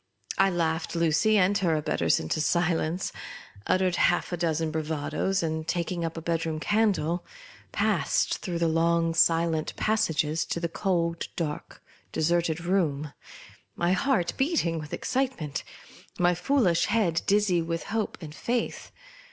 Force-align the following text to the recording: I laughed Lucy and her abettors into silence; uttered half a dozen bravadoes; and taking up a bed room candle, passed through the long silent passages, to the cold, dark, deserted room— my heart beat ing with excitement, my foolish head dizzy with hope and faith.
I 0.39 0.49
laughed 0.49 0.95
Lucy 0.95 1.37
and 1.37 1.55
her 1.59 1.75
abettors 1.75 2.19
into 2.19 2.41
silence; 2.41 3.11
uttered 3.67 3.97
half 3.97 4.31
a 4.31 4.35
dozen 4.37 4.71
bravadoes; 4.71 5.43
and 5.43 5.67
taking 5.67 6.03
up 6.03 6.17
a 6.17 6.23
bed 6.23 6.43
room 6.43 6.59
candle, 6.59 7.23
passed 7.71 8.39
through 8.39 8.57
the 8.57 8.67
long 8.67 9.13
silent 9.13 9.75
passages, 9.75 10.43
to 10.45 10.59
the 10.59 10.67
cold, 10.67 11.27
dark, 11.35 11.83
deserted 12.11 12.61
room— 12.65 13.13
my 13.75 13.91
heart 13.93 14.33
beat 14.37 14.65
ing 14.65 14.79
with 14.79 14.91
excitement, 14.91 15.63
my 16.17 16.33
foolish 16.33 16.85
head 16.85 17.21
dizzy 17.27 17.61
with 17.61 17.83
hope 17.93 18.17
and 18.21 18.33
faith. 18.33 18.91